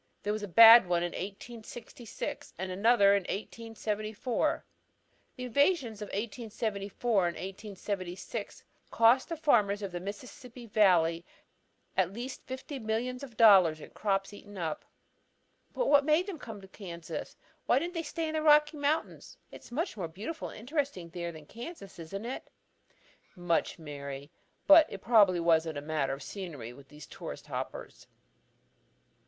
[0.23, 4.65] There was a bad one in 1866 and another in 1874.
[5.35, 11.23] The invasions of 1874 and 1876 cost the farmers of the Mississippi Valley
[11.95, 14.85] at least fifty millions of dollars in crops eaten up."
[15.71, 17.37] "But what made them come to Kansas?
[17.67, 19.37] Why didn't they stay in the Rocky Mountains?
[19.51, 22.49] It's much more beautiful and interesting there than in Kansas, isn't it?"
[23.35, 24.31] "Much, Mary.
[24.65, 28.07] But it probably wasn't a matter of scenery with these tourist hoppers.